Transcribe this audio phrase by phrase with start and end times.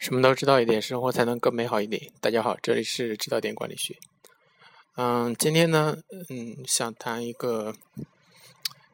[0.00, 2.10] 什么都知道一点，生活才能更美好一点。
[2.22, 3.98] 大家好，这里是知道点管理学。
[4.96, 5.98] 嗯，今天呢，
[6.30, 7.74] 嗯，想谈一个，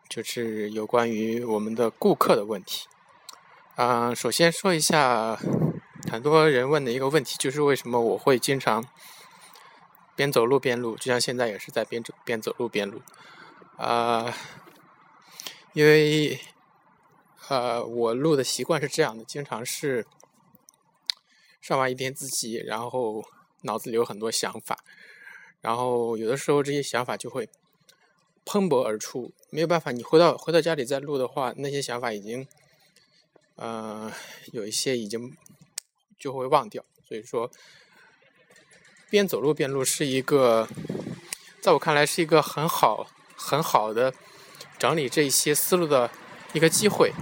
[0.09, 2.89] 就是有关于我们的顾客的问题。
[3.77, 5.39] 啊，首先说一下，
[6.11, 8.85] 很多人问的一个问题，就是为什么我会经常
[10.17, 13.01] 边走路边录，就像现在也是在边走边走路边录。
[13.77, 14.35] 啊，
[15.73, 16.41] 因为。
[17.49, 20.05] 呃，我录的习惯是这样的，经常是
[21.67, 23.25] 上完一天自习，然后
[23.63, 24.85] 脑子里有很多想法，
[25.61, 27.49] 然后有的时候这些想法就会
[28.45, 32.47] 喷薄而出，没有办法，你回到回到家里再录的话，那些想法已经，
[33.57, 34.13] 呃，
[34.53, 35.37] 有一些已经
[36.17, 37.51] 就会忘掉，所以说
[39.11, 40.69] 边走路边录是一个，
[41.61, 44.15] 在我看来是一个很好很好的
[44.79, 46.13] 整理这些思路的
[46.53, 47.13] 一个机会。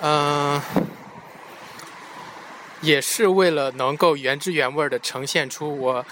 [0.00, 0.58] 嗯，
[2.84, 6.04] 也是为了能够原汁原味的呈现出我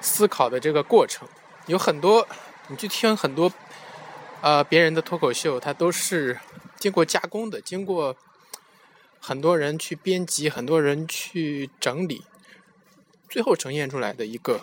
[0.00, 1.28] 思考的这个过程。
[1.66, 2.26] 有很多，
[2.68, 3.52] 你去听很多
[4.40, 6.40] 呃别人的脱口秀，它都是
[6.78, 8.16] 经过加工的，经过
[9.20, 12.24] 很多人去编辑，很多人去整理，
[13.28, 14.62] 最后呈现出来的一个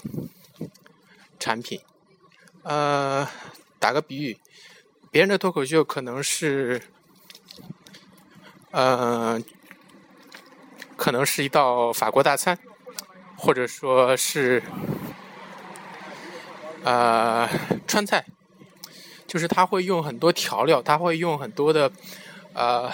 [1.40, 1.80] 产品。
[2.64, 3.28] 呃，
[3.80, 4.38] 打个比喻，
[5.12, 6.82] 别人的脱口秀可能是。
[8.72, 9.42] 呃，
[11.00, 12.60] 可能是一道法国大餐，
[13.38, 14.62] 或者说是
[16.84, 17.48] 呃
[17.88, 18.26] 川菜，
[19.26, 21.90] 就是他会用很多调料，他会用很多的
[22.54, 22.92] 呃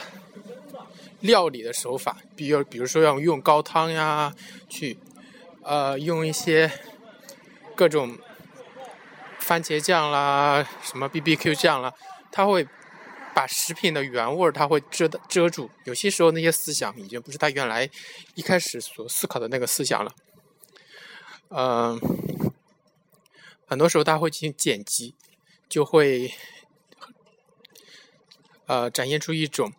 [1.21, 4.31] 料理的手法，比如比如说要用高汤呀，
[4.69, 4.99] 去
[5.63, 6.71] 呃用一些
[7.73, 8.15] 各种
[9.39, 11.91] 番茄酱啦，什么 B B Q 酱啦，
[12.31, 12.67] 他会。
[13.35, 15.69] 把食品的原味儿，它会遮遮住。
[15.83, 17.89] 有些时候，那些思想已经不是他原来
[18.33, 20.15] 一开始所思考的那个思想了。
[21.49, 21.99] 嗯，
[23.67, 25.15] 很多时候他会进行剪辑，
[25.67, 26.33] 就会
[28.67, 29.73] 呃展现出一种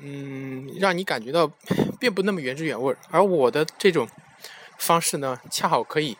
[0.00, 1.52] 嗯，让你感觉到
[2.00, 2.98] 并不那么原汁原味儿。
[3.10, 4.08] 而我的这种
[4.78, 6.16] 方式呢，恰好可以，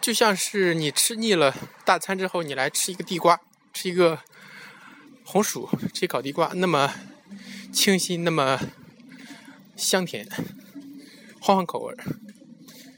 [0.00, 3.40] 就像是你吃腻了大餐之后，你来吃一个地瓜。
[3.78, 4.18] 是一个
[5.22, 6.94] 红薯，吃烤地瓜，那么
[7.70, 8.58] 清新，那么
[9.76, 10.26] 香甜，
[11.38, 11.94] 换换口味。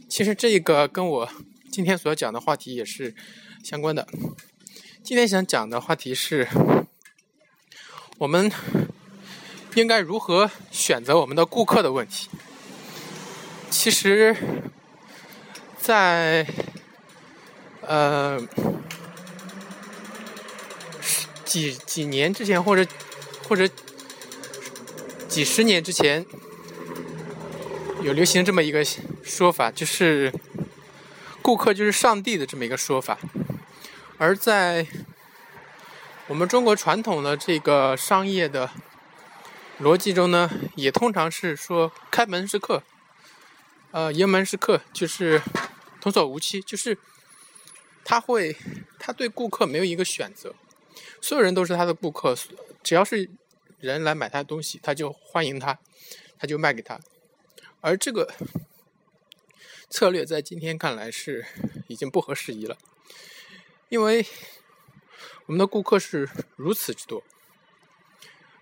[0.08, 1.28] 其实这个跟我
[1.68, 3.12] 今天所要讲的话题也是
[3.64, 4.06] 相关的。
[5.02, 6.46] 今天想讲的话题是，
[8.18, 8.48] 我们
[9.74, 12.28] 应该如何选择我们的顾客的问题。
[13.68, 14.36] 其实，
[15.76, 16.46] 在
[17.80, 18.40] 呃。
[21.48, 22.86] 几几年之前，或者
[23.48, 23.66] 或者
[25.26, 26.26] 几十年之前，
[28.02, 28.84] 有流行这么一个
[29.24, 30.30] 说法，就是
[31.40, 33.18] 顾客就是上帝的这么一个说法。
[34.18, 34.86] 而在
[36.26, 38.70] 我们中国传统的这个商业的
[39.80, 42.82] 逻辑中呢，也通常是说开门是客，
[43.92, 45.40] 呃，迎门是客，就是
[45.98, 46.98] 童叟无欺，就是
[48.04, 48.54] 他会
[48.98, 50.54] 他对顾客没有一个选择。
[51.20, 52.34] 所有人都是他的顾客，
[52.82, 53.28] 只要是
[53.80, 55.78] 人来买他的东西，他就欢迎他，
[56.38, 56.98] 他就卖给他。
[57.80, 58.34] 而这个
[59.88, 61.46] 策略在今天看来是
[61.86, 62.76] 已经不合时宜了，
[63.88, 64.26] 因为
[65.46, 67.22] 我们的顾客是如此之多，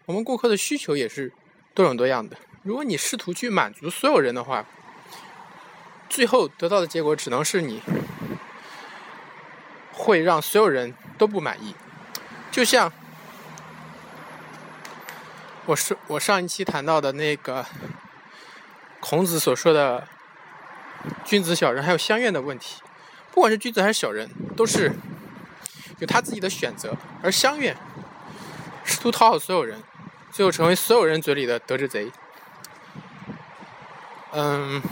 [0.04, 1.32] 我们顾客的需求也是
[1.74, 2.36] 多种多样的。
[2.62, 4.68] 如果你试图去满足所有人的话，
[6.08, 7.80] 最后得到的结果只能是你
[9.92, 11.74] 会让所有人都不满意。
[12.56, 12.90] 就像
[15.66, 17.66] 我是我上一期谈到的那个
[18.98, 20.08] 孔子所说的
[21.22, 22.80] 君子小人还有相怨的问题，
[23.30, 24.90] 不管是君子还是小人，都是
[25.98, 27.76] 有他自己的选择，而相怨
[28.86, 29.82] 试图讨好所有人，
[30.32, 32.10] 最后成为所有人嘴里的得之贼。
[34.32, 34.82] 嗯，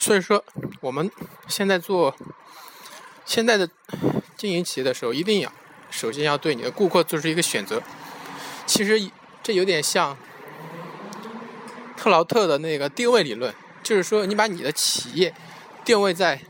[0.00, 0.44] 所以说
[0.80, 1.08] 我们
[1.46, 2.16] 现在做
[3.24, 3.70] 现在的
[4.36, 5.52] 经营企业的时候，一定要。
[5.94, 7.80] 首先要对你的顾客做出一个选择，
[8.66, 9.10] 其实
[9.44, 10.16] 这有点像
[11.96, 15.32] 特劳特的那个定位理论，就是说你把你的企业
[15.84, 16.40] 定位在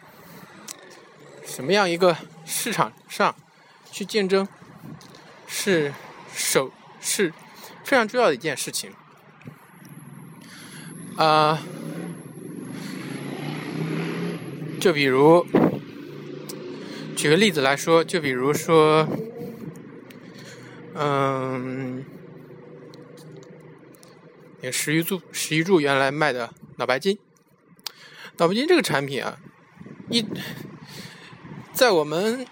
[1.46, 3.36] 什么样一个市场上
[3.92, 4.48] 去竞争，
[5.46, 5.92] 是
[6.34, 7.30] 首是
[7.84, 8.92] 非常重要的一件事情。
[11.16, 11.62] 啊，
[14.80, 15.46] 就比如
[17.14, 19.06] 举个例子来说，就比如说。
[20.94, 22.04] 嗯，
[24.72, 27.18] 十一柱十一柱原来卖的脑白金，
[28.36, 29.36] 脑白金这个产品啊，
[30.08, 30.24] 一
[31.72, 32.46] 在我们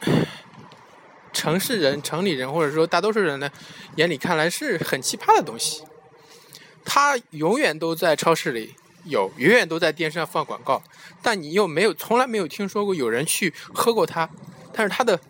[1.32, 3.52] 城市人、城里人或者说大多数人的
[3.94, 5.84] 眼里看来是很奇葩的东西。
[6.84, 8.74] 它永远都在超市里
[9.04, 10.82] 有，永远都在电视上放广告，
[11.22, 14.28] 但你又没有从来没有听说过有人去喝过它。
[14.72, 15.20] 但是它的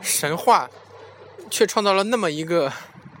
[0.00, 0.70] 神话
[1.50, 2.72] 却创造了那么一个。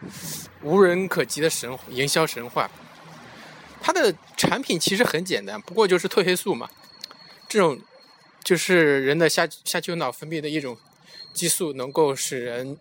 [0.62, 2.70] 无人可及的神营销神话，
[3.80, 6.68] 它的产品其实很简单，不过就是褪黑素嘛，
[7.48, 7.80] 这种
[8.44, 10.76] 就是人的下下丘脑分泌的一种
[11.32, 12.76] 激素，能够使人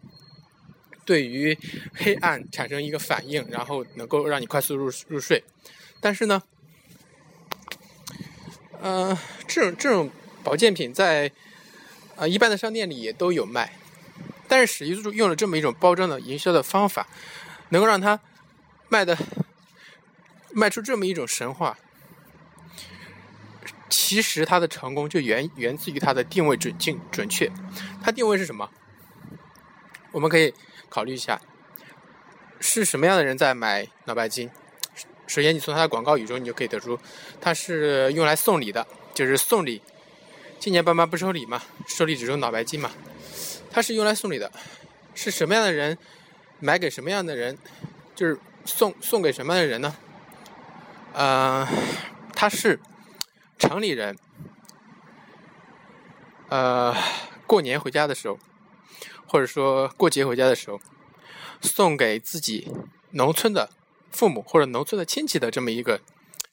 [1.05, 1.57] 对于
[1.93, 5.41] 黑暗产生一个反应，然后能够让你快速入入睡。
[6.01, 6.43] 但是呢，
[8.81, 9.17] 呃，
[9.47, 10.11] 这种这种
[10.43, 11.31] 保健品在
[12.17, 13.78] 啊一般的商店里也都有卖，
[14.49, 17.07] 但是史玉柱用了这么一种包装的营销的方法。
[17.71, 18.19] 能够让他
[18.87, 19.15] 卖的
[20.53, 21.77] 卖出这么一种神话，
[23.87, 27.51] 其实它的成功就源源自于它的定位准进准确。
[28.03, 28.71] 它定位是什么？
[30.11, 30.51] 我们可以
[30.89, 31.39] 考虑一下，
[32.59, 34.49] 是什么样的人在买脑白金？
[35.27, 36.97] 首先，你从它的广告语中，你就可以得出，
[37.39, 39.83] 它是用来送礼的，就是送礼。
[40.59, 42.89] 今年爸妈不收礼嘛，收礼只收脑白金嘛，
[43.69, 44.51] 它是用来送礼的。
[45.13, 45.97] 是什么样的人？
[46.61, 47.57] 买给什么样的人，
[48.13, 49.95] 就是送送给什么样的人呢？
[51.13, 51.65] 呃，
[52.33, 52.81] 他是
[53.57, 54.17] 城里人，
[56.49, 56.93] 呃，
[57.47, 58.37] 过年回家的时候，
[59.25, 60.81] 或者说过节回家的时候，
[61.61, 62.67] 送给自己
[63.11, 63.69] 农村的
[64.11, 66.01] 父母或者农村的亲戚的这么一个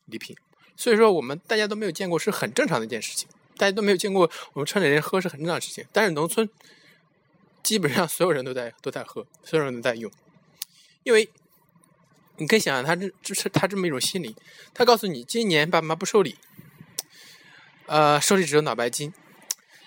[0.04, 0.36] 礼品。
[0.76, 3.28] 所以说，我们大家都没有见过，是很正常的一件事情。
[3.56, 6.48] 大家都没有见过，我们城里人喝是很正常的事情，但是农村。
[7.66, 10.08] 基本上所有人都在都在喝，所有人都在用，
[11.02, 11.28] 因为
[12.36, 14.36] 你可以想想他这这是他这么一种心理，
[14.72, 16.36] 他告诉你今年爸妈不收礼，
[17.86, 19.12] 呃，收礼只有脑白金，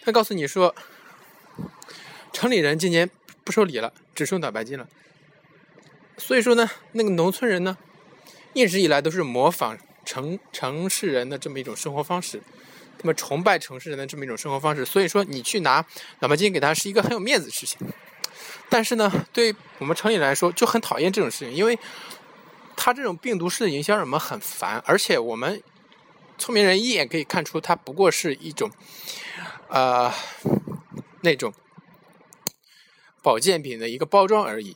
[0.02, 0.76] 他告诉你说
[2.34, 3.10] 城里人今年
[3.46, 4.90] 不收礼了，只收脑白金了，
[6.18, 7.78] 所以说呢，那个农村人呢，
[8.52, 12.44] 一直以来都是模仿城城市人的这么一种生活方式。
[13.02, 15.86] 那么崇拜城市人的这么一种生活方式，所以说你去拿
[16.20, 17.78] 脑白金给他是一个很有面子的事情。
[18.70, 21.80] 但是呢，对我们城里人来说就很讨厌这种事情，因为
[22.76, 25.64] 他这种病毒式的营销让我们很烦，而且我们
[26.38, 28.70] 聪明人一眼可以看出，它不过是一种
[29.70, 30.14] 呃
[31.22, 31.54] 那种
[33.24, 34.76] 保健品的一个包装而已。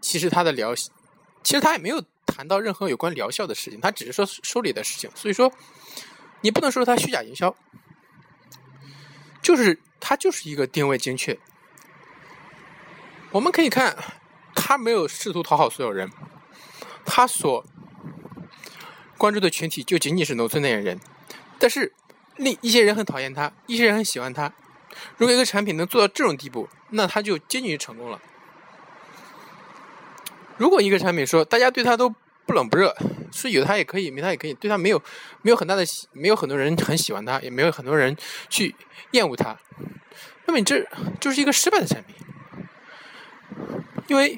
[0.00, 5.10] 其实它的疗，其实他也没有谈到任何有关疗效的事情，他只是说收礼的事情。
[5.14, 5.52] 所以说。
[6.42, 7.56] 你不能说它虚假营销，
[9.40, 11.38] 就是它就是一个定位精确。
[13.30, 13.96] 我们可以看，
[14.54, 16.10] 他没有试图讨好所有人，
[17.06, 17.64] 他所
[19.16, 21.00] 关注的群体就仅仅是农村那些人。
[21.58, 21.94] 但是，
[22.36, 24.52] 另一些人很讨厌他，一些人很喜欢他。
[25.16, 28.20] 如果一个产品能做到这种地步，那他就接近于成功了。
[30.58, 32.14] 如果一个产品说大家对他都
[32.46, 32.94] 不冷不热。
[33.34, 35.02] 是有他也可以，没他也可以，对他没有
[35.40, 38.14] 没有很大的，没有很多人很喜欢他，也没有很多人
[38.50, 38.74] 去
[39.12, 39.58] 厌恶他。
[40.46, 40.86] 那么你这
[41.18, 42.14] 就是一个失败的产品，
[44.08, 44.36] 因为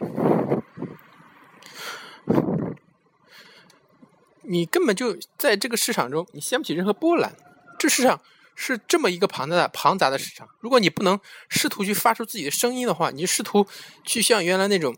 [4.43, 7.35] 你根本就在这个市场中，你掀不起任何波澜。
[7.79, 8.21] 这市场
[8.55, 13.67] 是这么一个庞大的庞杂的市场，如果你不能试图去发出自己的声音的话，你试图
[14.05, 14.95] 去像原来那种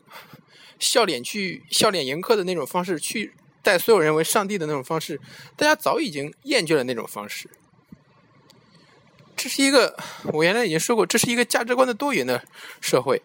[0.79, 3.35] 笑脸去笑脸迎客的那种方式去。
[3.63, 5.21] 带所有人为上帝的那种方式，
[5.57, 7.51] 大家早已经厌倦了那种方式。
[9.35, 12.45] 这是一个，我原来已经说过，这是一个价值观的多元的
[12.81, 13.21] 社会。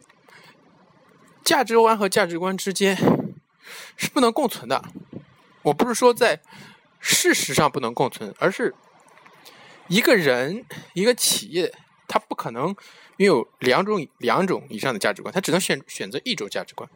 [1.44, 2.98] 价值观和价值观之间
[3.96, 4.84] 是不能共存的。
[5.62, 6.42] 我不是说在
[7.00, 8.74] 事实上不能共存，而是
[9.90, 11.72] 一个人、一个企业，
[12.08, 12.76] 他不可能
[13.18, 16.90] 拥有两种、两种以上的价值观，他只能选选择一种价值观。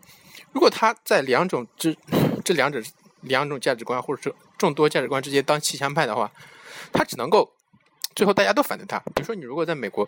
[0.56, 1.96] 如果他在两种之
[2.44, 2.82] 这两者。
[3.26, 6.32] 两种价值观，或者是众多价值观之间当骑墙派的话，
[6.94, 7.52] 他只能够
[8.14, 9.00] 最后大家都反对他。
[9.00, 10.08] 比如说，你如果在美国，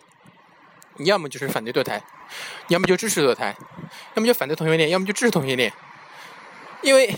[0.98, 2.00] 你要么就是反对堕胎，
[2.68, 3.56] 要么就支持堕胎，
[4.14, 5.72] 要么就反对同性恋，要么就支持同性恋。
[6.82, 7.12] 因为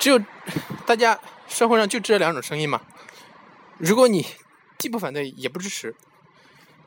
[0.00, 0.20] 只有
[0.84, 2.82] 大家社会上就这两种声音嘛。
[3.78, 4.26] 如果你
[4.76, 5.94] 既不反对也不支持，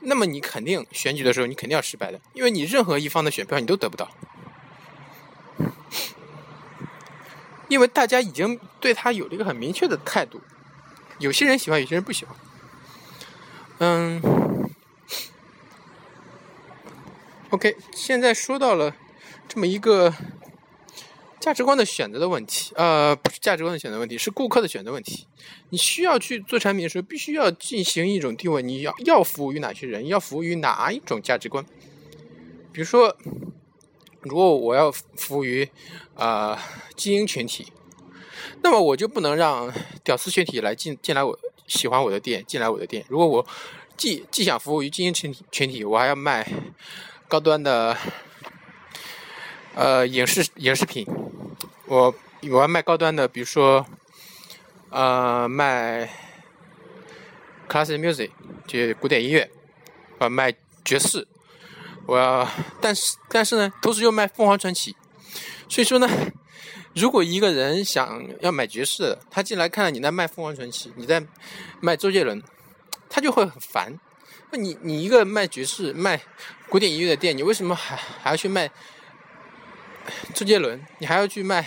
[0.01, 4.11] 那么你肯定选举的时候你肯定要失败的，因为你任何一方的选票你都得不到。
[7.69, 10.41] 因为大家已经对他有了一个很明确的态度，
[11.19, 12.35] 有些人喜欢，有些人不喜欢。
[13.77, 14.21] 嗯
[17.51, 18.93] ，OK，现在说到了
[19.47, 20.13] 这么一个
[21.39, 25.27] 价值观的选择的问题，呃，不是价值观的选择问题，是顾客的选择问题。
[25.69, 31.63] 你需要去做产品的时候，必须要进行一种定位，你要要服务于哪些人，要服务于哪一种价值观。
[32.73, 33.15] 比如说，
[34.21, 35.69] 如果我要服务于
[36.15, 36.57] 呃
[36.95, 37.71] 精英群体，
[38.61, 39.71] 那么我就不能让
[40.03, 43.05] 屌丝群体来进进来我喜欢我的店，进来我的店。
[43.07, 43.47] 如果我
[43.97, 46.47] 既既想服务于精英群体群体，我还要卖
[47.27, 47.97] 高端的。
[49.75, 51.07] 呃，影视影视品，
[51.85, 52.13] 我
[52.51, 53.85] 我要卖高端的，比如说，
[54.89, 56.09] 呃，卖
[57.69, 58.31] classic music，
[58.67, 59.49] 就古典音乐，
[60.17, 61.25] 呃，卖爵士，
[62.09, 62.47] 我，
[62.81, 64.95] 但是但是呢，同时又卖凤凰传奇，
[65.67, 66.09] 所以说呢，
[66.95, 71.23] 如果一个人想要买爵士，他进来看到你在卖凤凰传奇，你在
[71.79, 72.41] 卖周杰伦，
[73.09, 73.99] 他就会很烦。
[74.51, 76.19] 那你你一个卖爵士、卖
[76.67, 78.71] 古典音乐的店，你为什么还还要去卖？
[80.33, 81.61] 周杰伦，你还要去卖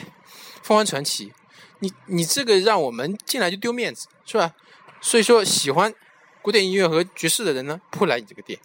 [0.62, 1.32] 凤凰传奇，
[1.78, 4.52] 你你这个让我们进来就丢面子，是吧？
[5.00, 5.94] 所以说，喜欢
[6.40, 8.58] 古典音乐和爵士的人呢，不来你这个店。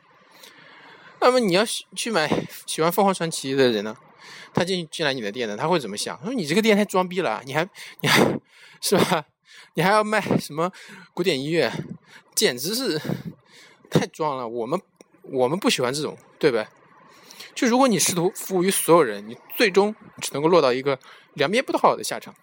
[1.21, 2.29] 那么你要去买
[2.65, 3.95] 喜欢凤凰传奇的人呢，
[4.53, 6.19] 他进进来你的店呢，他会怎么想？
[6.23, 7.67] 说你这个店太装逼了，你还
[8.01, 8.39] 你还
[8.81, 9.25] 是吧？
[9.73, 10.71] 你还要卖什么
[11.13, 11.71] 古典音乐？
[12.35, 13.01] 简直是
[13.89, 14.47] 太装了。
[14.47, 14.79] 我们
[15.23, 16.69] 我们不喜欢这种，对吧？
[17.55, 20.99] 就如果你试图服务于所有人，你最终只能够落到一个
[21.33, 22.35] 两边不讨好的下场。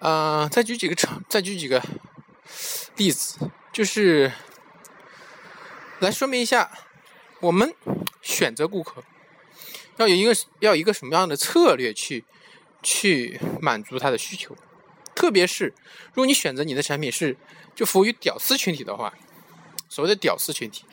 [0.00, 1.80] 呃，再举几个场，再举几个
[2.96, 3.38] 例子，
[3.72, 4.32] 就是
[6.06, 6.70] 来说明一下，
[7.40, 7.74] 我们
[8.20, 9.02] 选择顾客
[9.96, 12.24] 要有一个要一个什么样的策略去
[12.82, 14.56] 去满足他的需求。
[15.14, 15.74] 特别是
[16.08, 17.36] 如果你选择你的产品是
[17.74, 19.12] 就服务于屌丝群体的话，
[19.88, 20.84] 所谓的屌丝群体。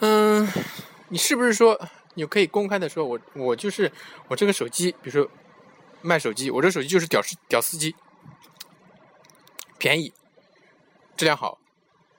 [0.00, 0.48] 嗯，
[1.08, 3.90] 你是不是说你可以公开的说，我我就是
[4.28, 5.30] 我这个手机，比如说
[6.02, 7.94] 卖手机，我这手机就是屌丝屌丝机，
[9.78, 10.12] 便宜，
[11.16, 11.58] 质量好，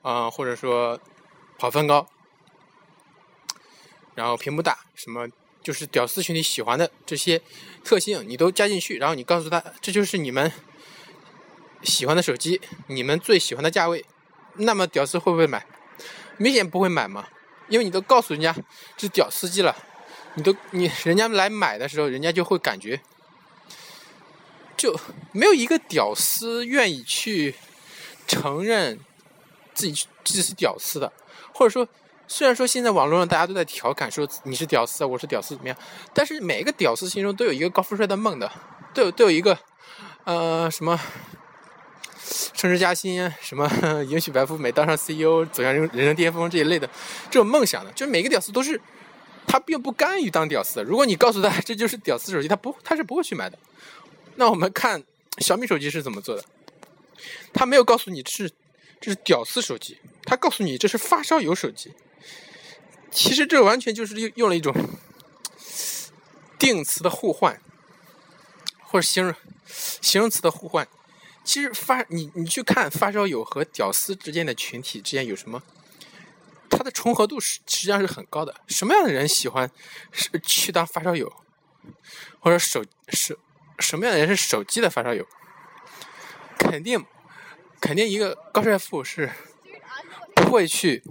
[0.02, 1.00] 啊，或者说
[1.58, 2.08] 跑分高，
[4.16, 5.28] 然后屏幕大，什么
[5.62, 7.42] 就是屌丝群体喜欢的这些
[7.84, 10.52] 特性，你都加进去，然后你告诉他，这就是你们
[11.84, 14.06] 喜欢的手机，你们最喜欢的价位，
[14.56, 15.66] 那么屌丝会不会买？
[16.38, 17.28] 明显不会买嘛。
[17.68, 18.56] 因为你都告诉人家
[18.98, 19.76] 是屌司机了，
[20.34, 23.00] 你都你人家来买的时候，人家就会感觉
[24.76, 25.00] 就
[25.34, 27.54] 没有一个屌丝愿意去
[28.26, 29.00] 承认
[29.80, 29.94] 自己
[30.26, 31.10] 自己是屌丝的，
[31.54, 31.88] 或者说，
[32.28, 35.78] 虽然说现在网络上大家都在调侃说你是屌丝，我是屌丝怎么样，
[36.14, 38.52] 但是每一个屌丝心中都有一个高富帅的梦的，
[38.94, 39.58] 都有都有一个
[40.26, 41.00] 呃什么。
[42.54, 43.66] 升职加薪，什么
[44.08, 46.88] 迎娶白富美，当上 CEO，走向人人生巅峰这一类的
[47.32, 48.80] 这种梦想的，就每个屌丝都是
[49.48, 50.84] 他并不甘于当屌丝的。
[50.84, 53.58] 如果你告诉他 这就是屌丝手机，他不他是不会去买的。
[54.36, 55.02] 那我们看
[55.40, 56.44] 小米手机是怎么做的？
[57.54, 58.52] 他没有告诉你是
[59.00, 61.94] 这是屌丝手机，他告诉你这是发烧友手机。
[63.12, 64.76] 其实这完全就是用用了一种
[66.58, 67.62] 定词的互换，
[68.82, 69.34] 或者形容
[70.02, 70.88] 形容词的互换。
[71.44, 75.64] 其实发你你去看发烧友和屌丝之间的群体之间有什么？
[76.70, 78.62] 它的重合度是实际上是很高的。
[78.68, 79.72] 什么样的人喜欢
[80.12, 81.34] 是去当发烧友，
[82.40, 83.36] 或者手手
[83.80, 85.26] 什么样的人是手机的发烧友？
[86.60, 87.04] 肯定
[87.82, 89.32] 肯定一个高帅富是
[90.36, 91.04] 不会去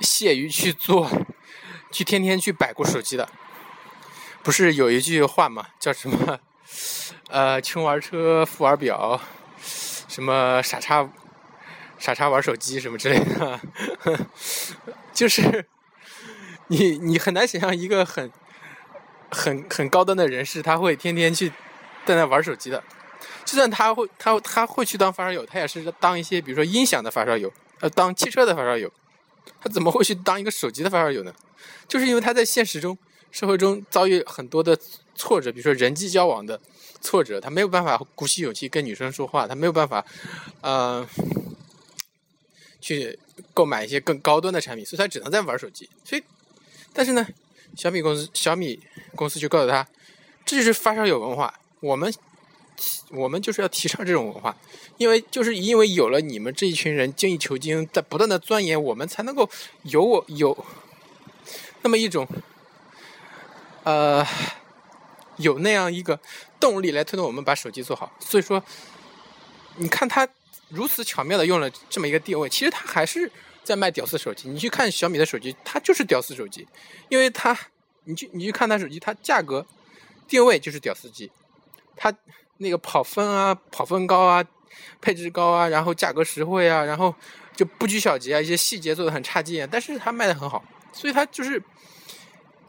[0.00, 1.10] 屑于去做，
[1.90, 3.28] 去天天去摆过手机的。
[4.42, 5.68] 不是有一句话吗？
[5.80, 6.38] 叫什么？
[7.28, 9.20] 呃，穷玩车，富玩表，
[10.08, 11.08] 什么傻叉，
[11.98, 13.60] 傻叉玩手机什么之类的，
[15.12, 15.66] 就是
[16.68, 18.30] 你你很难想象一个很
[19.30, 21.50] 很很高端的人士，他会天天去
[22.04, 22.84] 在那玩手机的。
[23.44, 28.92] 就算他会他他会去当发烧友，他也是当一些比如说音响的发烧友，呃，当汽车的发烧友，
[29.60, 31.34] 他怎么会去当一个手机的发烧友呢？
[31.88, 32.96] 就是因为他在现实中。
[33.34, 34.78] 社会中遭遇很多的
[35.16, 36.60] 挫折，比如说人际交往的
[37.00, 40.06] 挫折，他没有办法鼓起勇气跟女生说话，他没有办法，
[40.60, 41.04] 呃，
[42.80, 43.18] 去
[43.52, 45.90] 购买一些更高端的产品，所以他只能在玩手机。
[46.04, 46.22] 所以，
[46.92, 47.26] 但是呢，
[47.74, 48.78] 小米公司小米
[49.16, 49.84] 公司就告诉他，
[50.46, 52.14] 这就是发烧友文化，我们
[53.10, 54.56] 我们就是要提倡这种文化，
[54.96, 59.48] 因为就是因为有了你们这一群人精益求精，在不断的钻研，我们才能够
[59.82, 60.64] 有我有
[61.82, 62.26] 那么一种。
[63.84, 64.26] 呃，
[65.36, 66.18] 有那样一个
[66.58, 68.64] 动力来推动我们把手机做好，所以说，
[69.76, 70.26] 你看他
[70.70, 73.30] 如此巧妙的用了这么一个定位，其实他还是
[73.62, 74.48] 在卖屌丝手机。
[74.48, 76.66] 你去看小米的手机，它就是屌丝手机，
[77.10, 77.54] 因为它
[78.04, 79.66] 你去你去看它手机，它价格
[80.26, 81.30] 定位就是屌丝机，
[81.94, 82.10] 它
[82.58, 84.44] 那个跑分啊，跑分高啊，
[85.00, 87.14] 配置高啊，然后价格实惠啊，然后
[87.56, 91.62] 就不拘小节啊，一些细节做的很差劲，但是它卖的很好，所以它就是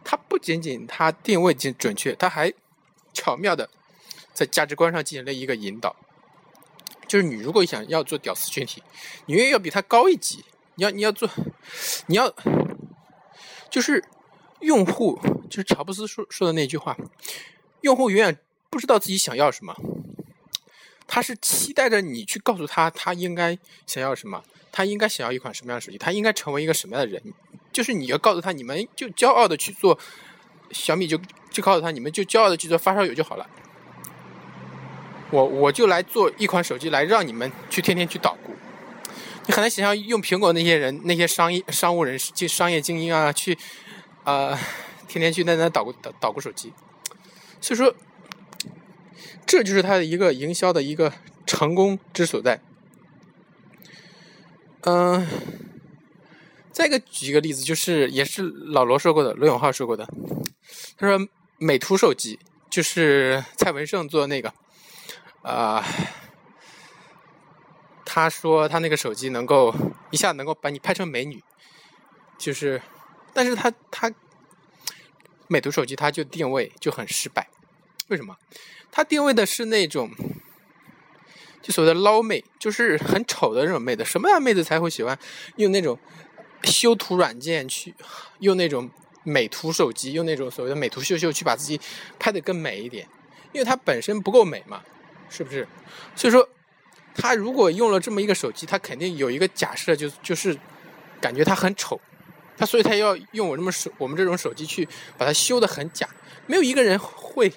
[0.03, 2.51] 它不仅仅它定位准准确，它还
[3.13, 3.69] 巧妙的
[4.33, 5.95] 在价值观上进行了一个引导。
[7.07, 8.81] 就是你如果想要做屌丝群体，
[9.27, 11.29] 你愿意要比他高一级，你要你要做，
[12.07, 12.33] 你要
[13.69, 14.03] 就是
[14.61, 16.97] 用户，就是乔布斯说说的那句话，
[17.81, 18.35] 用户永远
[18.75, 19.73] 不知道自己想要什么，
[21.07, 27.23] 他是期待着你去告诉他他应该想要什么，他应该想要一款什么样的手机，他应该成为一个什么样的人，
[27.71, 29.97] 就是你要告诉他，你们就骄傲的去做
[30.71, 31.17] 小米，就
[31.49, 33.49] 就告诉他，你们就骄傲的去做发烧友就好了。
[35.31, 38.53] 我我就来做一款手机，来让你们去天天去捣鼓。
[39.47, 43.57] 你很难想象用苹果那些人、那些商业商务人士、就商业精英啊，去
[44.25, 44.59] 啊，
[45.07, 46.73] 天天去在那捣鼓捣捣鼓手机。
[47.61, 47.95] 所以说，
[49.45, 51.13] 这就是他的一个营销的一个
[51.45, 52.59] 成功之所在。
[54.81, 55.27] 嗯，
[56.71, 60.07] 再一个举一个例子，就是也是老罗说过的，罗永浩说过的，
[60.97, 61.27] 他说
[61.57, 62.39] 美图手机
[62.69, 64.53] 就是蔡文胜做那个。
[65.41, 65.85] 啊，
[68.03, 69.71] 他说他那个手机能够
[70.09, 71.43] 一下能够把你拍成美女，
[72.39, 72.81] 就是，
[73.31, 74.11] 但是他他
[75.47, 77.47] 美图手机它就定位就很失败，
[78.07, 78.35] 为什么？
[78.91, 80.09] 它定位的是那种
[81.61, 84.03] 就所谓的捞妹，就是很丑的那种妹子。
[84.05, 85.17] 什么样妹子才会喜欢
[85.57, 85.97] 用那种
[86.63, 87.93] 修图软件去
[88.39, 88.89] 用那种
[89.23, 91.79] 美图手机，用那种所谓的美图秀秀去把自己
[92.19, 93.07] 拍的更美一点？
[93.51, 94.81] 因为它本身不够美嘛。
[95.27, 95.67] 是不是？
[96.15, 96.47] 所以说，
[97.15, 100.55] 他如果用了这么一个手机，他肯定有一个假设，就就是
[101.19, 101.99] 感觉他很丑，
[102.55, 106.07] 他所以他要用我这么手我们这种手机去把它修的很假。
[106.45, 107.51] 没有一个人会，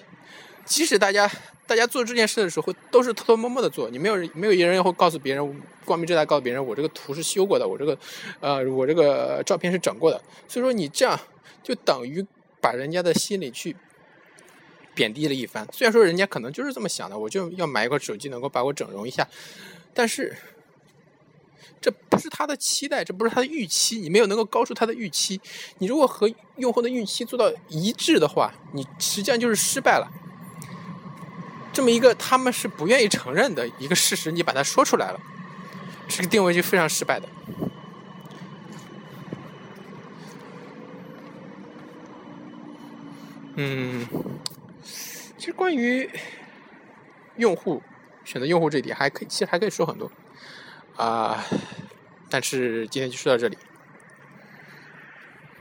[0.69, 1.29] 即使大家
[1.67, 7.97] 大家做这件事的时候都是偷偷摸摸的做，你没有没有一人会告诉别人光明正大告诉别人我这个图是修过的，我这个
[8.39, 10.21] 呃我这个照片是整过的。
[10.47, 11.19] 所以说你这样
[11.63, 12.25] 就等于
[12.61, 13.75] 把人家的心里去。
[14.95, 19.25] 贬低了一番，虽然说人家可能就是这么想的，我就要买一款手机能够把我整容一下，
[19.93, 20.35] 但是
[21.79, 25.39] 这不是他的期待，这不是他的预期，你没有能够高出他的预期。
[25.77, 30.11] 你如果和用户的预期做到一致的话，你实际上就是失败了。
[31.79, 35.19] 这么一个他们是不愿意承认的一个事实，你把它说出来了，
[36.09, 37.29] 这个定位就非常失败的。
[43.55, 44.05] 嗯。
[45.37, 46.09] 其实关于
[47.37, 47.81] 用户
[48.25, 50.11] 选择用户这一点，还可以，其实还可以说很多
[50.97, 51.41] 啊。
[52.29, 53.57] 但是今天就说到这里，